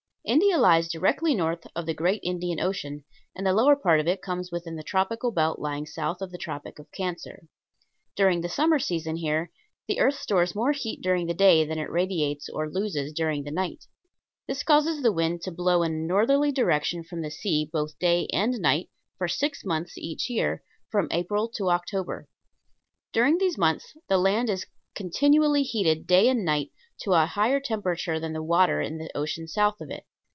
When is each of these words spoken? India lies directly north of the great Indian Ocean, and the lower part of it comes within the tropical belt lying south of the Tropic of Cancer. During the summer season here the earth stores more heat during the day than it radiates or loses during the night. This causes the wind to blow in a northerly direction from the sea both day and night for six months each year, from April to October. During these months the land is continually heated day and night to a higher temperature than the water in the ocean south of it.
India 0.23 0.55
lies 0.55 0.87
directly 0.87 1.33
north 1.33 1.65
of 1.75 1.87
the 1.87 1.95
great 1.95 2.19
Indian 2.23 2.59
Ocean, 2.59 3.03
and 3.35 3.45
the 3.45 3.51
lower 3.51 3.75
part 3.75 3.99
of 3.99 4.07
it 4.07 4.21
comes 4.21 4.51
within 4.51 4.75
the 4.75 4.83
tropical 4.83 5.31
belt 5.31 5.57
lying 5.57 5.83
south 5.85 6.21
of 6.21 6.29
the 6.31 6.37
Tropic 6.37 6.77
of 6.77 6.89
Cancer. 6.91 7.47
During 8.15 8.39
the 8.39 8.47
summer 8.47 8.77
season 8.77 9.15
here 9.15 9.51
the 9.87 9.99
earth 9.99 10.13
stores 10.13 10.53
more 10.53 10.73
heat 10.73 11.01
during 11.01 11.25
the 11.25 11.33
day 11.33 11.65
than 11.65 11.79
it 11.79 11.89
radiates 11.89 12.47
or 12.47 12.69
loses 12.71 13.13
during 13.13 13.43
the 13.43 13.51
night. 13.51 13.85
This 14.47 14.61
causes 14.61 15.01
the 15.01 15.11
wind 15.11 15.41
to 15.41 15.51
blow 15.51 15.81
in 15.81 15.91
a 15.91 15.97
northerly 16.07 16.51
direction 16.51 17.03
from 17.03 17.23
the 17.23 17.31
sea 17.31 17.67
both 17.73 17.97
day 17.97 18.27
and 18.31 18.59
night 18.61 18.89
for 19.17 19.27
six 19.27 19.65
months 19.65 19.97
each 19.97 20.29
year, 20.29 20.63
from 20.91 21.09
April 21.11 21.49
to 21.55 21.71
October. 21.71 22.29
During 23.11 23.39
these 23.39 23.57
months 23.57 23.95
the 24.07 24.19
land 24.19 24.51
is 24.51 24.67
continually 24.93 25.63
heated 25.63 26.05
day 26.05 26.29
and 26.29 26.45
night 26.45 26.71
to 26.99 27.13
a 27.13 27.25
higher 27.25 27.59
temperature 27.59 28.19
than 28.19 28.33
the 28.33 28.43
water 28.43 28.81
in 28.81 28.99
the 28.99 29.09
ocean 29.17 29.47
south 29.47 29.81
of 29.81 29.89
it. 29.89 30.05